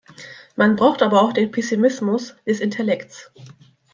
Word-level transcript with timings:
Man 0.55 0.77
braucht 0.77 1.03
aber 1.03 1.21
auch 1.21 1.31
den 1.31 1.51
Pessimismus 1.51 2.35
des 2.47 2.59
Intellekts. 2.59 3.31